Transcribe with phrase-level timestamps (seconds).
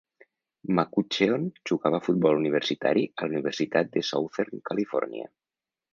[0.77, 5.33] McCutcheon jugava a futbol universitari a la Universitat de Southern California.